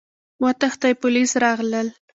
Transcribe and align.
وتښتئ! 0.43 0.91
پوليس 1.01 1.31
راغلل! 1.43 1.87